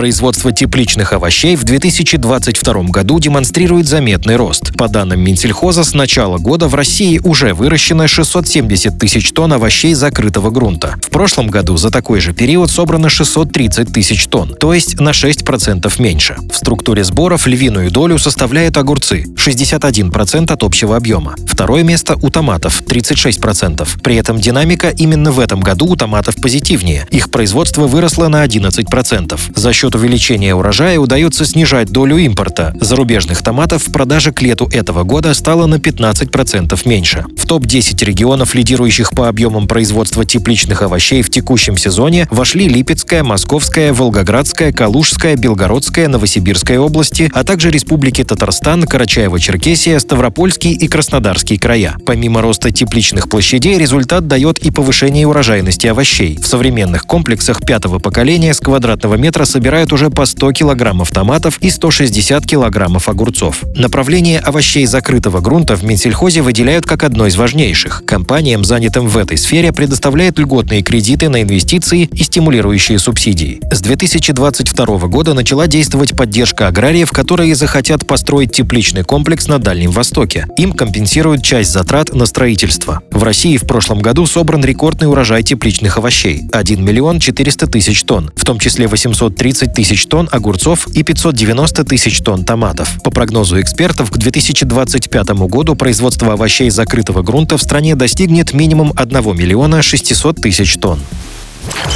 Производство 0.00 0.50
тепличных 0.50 1.12
овощей 1.12 1.56
в 1.56 1.64
2022 1.64 2.84
году 2.84 3.20
демонстрирует 3.20 3.86
заметный 3.86 4.36
рост. 4.36 4.74
По 4.74 4.88
данным 4.88 5.20
Минсельхоза, 5.20 5.84
с 5.84 5.92
начала 5.92 6.38
года 6.38 6.68
в 6.68 6.74
России 6.74 7.20
уже 7.22 7.52
выращено 7.52 8.08
670 8.08 8.98
тысяч 8.98 9.30
тонн 9.32 9.52
овощей 9.52 9.92
закрытого 9.92 10.48
грунта. 10.48 10.94
В 11.02 11.10
прошлом 11.10 11.48
году 11.48 11.76
за 11.76 11.90
такой 11.90 12.20
же 12.20 12.32
период 12.32 12.70
собрано 12.70 13.10
630 13.10 13.92
тысяч 13.92 14.24
тонн, 14.24 14.54
то 14.58 14.72
есть 14.72 14.98
на 14.98 15.10
6% 15.10 15.92
меньше. 16.00 16.38
В 16.50 16.56
структуре 16.56 17.04
сборов 17.04 17.46
львиную 17.46 17.90
долю 17.90 18.18
составляют 18.18 18.78
огурцы– 18.78 19.26
61% 19.36 20.50
от 20.50 20.62
общего 20.62 20.96
объема. 20.96 21.34
Второе 21.46 21.82
место 21.82 22.16
у 22.22 22.30
томатов– 22.30 22.80
36%. 22.86 24.00
При 24.02 24.16
этом 24.16 24.40
динамика 24.40 24.88
именно 24.88 25.30
в 25.30 25.38
этом 25.38 25.60
году 25.60 25.88
у 25.88 25.96
томатов 25.96 26.36
позитивнее. 26.36 27.06
Их 27.10 27.30
производство 27.30 27.86
выросло 27.86 28.28
на 28.28 28.42
11%. 28.46 29.38
За 29.54 29.72
счет 29.74 29.89
увеличения 29.94 30.54
урожая 30.54 30.98
удается 30.98 31.44
снижать 31.44 31.88
долю 31.88 32.16
импорта. 32.18 32.74
Зарубежных 32.80 33.42
томатов 33.42 33.86
в 33.86 33.92
продаже 33.92 34.32
к 34.32 34.42
лету 34.42 34.68
этого 34.72 35.04
года 35.04 35.34
стало 35.34 35.66
на 35.66 35.76
15% 35.76 36.80
меньше. 36.84 37.24
В 37.36 37.46
топ-10 37.46 38.04
регионов, 38.04 38.54
лидирующих 38.54 39.12
по 39.12 39.28
объемам 39.28 39.66
производства 39.66 40.24
тепличных 40.24 40.82
овощей 40.82 41.22
в 41.22 41.30
текущем 41.30 41.76
сезоне, 41.76 42.26
вошли 42.30 42.68
Липецкая, 42.68 43.22
Московская, 43.22 43.92
Волгоградская, 43.92 44.72
Калужская, 44.72 45.36
Белгородская, 45.36 46.08
Новосибирская 46.08 46.78
области, 46.78 47.30
а 47.34 47.44
также 47.44 47.70
республики 47.70 48.22
Татарстан, 48.24 48.84
Карачаево-Черкесия, 48.84 49.98
Ставропольский 49.98 50.72
и 50.72 50.88
Краснодарский 50.88 51.58
края. 51.58 51.96
Помимо 52.06 52.42
роста 52.42 52.70
тепличных 52.70 53.28
площадей, 53.28 53.78
результат 53.78 54.26
дает 54.26 54.58
и 54.58 54.70
повышение 54.70 55.26
урожайности 55.26 55.86
овощей. 55.86 56.38
В 56.40 56.46
современных 56.46 57.06
комплексах 57.06 57.64
пятого 57.64 57.98
поколения 57.98 58.54
с 58.54 58.60
квадратного 58.60 59.14
метра 59.14 59.44
собирают 59.44 59.79
собирают 59.80 59.92
уже 59.92 60.10
по 60.10 60.26
100 60.26 60.52
килограммов 60.52 61.10
томатов 61.10 61.58
и 61.60 61.70
160 61.70 62.46
килограммов 62.46 63.08
огурцов. 63.08 63.62
Направление 63.74 64.38
овощей 64.38 64.84
закрытого 64.84 65.40
грунта 65.40 65.74
в 65.74 65.82
Минсельхозе 65.84 66.42
выделяют 66.42 66.84
как 66.84 67.02
одно 67.04 67.26
из 67.26 67.36
важнейших. 67.36 68.02
Компаниям, 68.06 68.62
занятым 68.62 69.08
в 69.08 69.16
этой 69.16 69.38
сфере, 69.38 69.72
предоставляют 69.72 70.38
льготные 70.38 70.82
кредиты 70.82 71.30
на 71.30 71.42
инвестиции 71.42 72.08
и 72.12 72.22
стимулирующие 72.22 72.98
субсидии. 72.98 73.60
С 73.72 73.80
2022 73.80 74.86
года 75.08 75.32
начала 75.32 75.66
действовать 75.66 76.14
поддержка 76.14 76.66
аграриев, 76.66 77.10
которые 77.10 77.54
захотят 77.54 78.06
построить 78.06 78.52
тепличный 78.52 79.04
комплекс 79.04 79.48
на 79.48 79.58
Дальнем 79.58 79.92
Востоке. 79.92 80.46
Им 80.58 80.72
компенсируют 80.72 81.42
часть 81.42 81.72
затрат 81.72 82.12
на 82.12 82.26
строительство. 82.26 83.00
В 83.10 83.22
России 83.22 83.56
в 83.56 83.66
прошлом 83.66 84.00
году 84.00 84.26
собран 84.26 84.62
рекордный 84.62 85.08
урожай 85.08 85.42
тепличных 85.42 85.96
овощей– 85.96 86.42
1 86.52 86.84
миллион 86.84 87.18
400 87.18 87.66
тысяч 87.66 88.02
тонн, 88.02 88.30
в 88.36 88.44
том 88.44 88.58
числе 88.58 88.86
830 88.86 89.69
30 89.70 89.74
тысяч 89.74 90.06
тонн 90.06 90.28
огурцов 90.30 90.86
и 90.88 91.02
590 91.02 91.84
тысяч 91.84 92.20
тонн 92.20 92.44
томатов. 92.44 92.98
По 93.02 93.10
прогнозу 93.10 93.60
экспертов, 93.60 94.10
к 94.10 94.16
2025 94.16 95.30
году 95.48 95.74
производство 95.74 96.32
овощей 96.32 96.70
закрытого 96.70 97.22
грунта 97.22 97.56
в 97.56 97.62
стране 97.62 97.94
достигнет 97.94 98.52
минимум 98.52 98.92
1 98.96 99.36
миллиона 99.36 99.82
600 99.82 100.36
тысяч 100.40 100.76
тонн. 100.76 101.00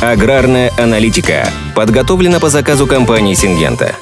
Аграрная 0.00 0.72
аналитика 0.78 1.48
подготовлена 1.74 2.40
по 2.40 2.50
заказу 2.50 2.86
компании 2.86 3.34
«Сингента». 3.34 3.94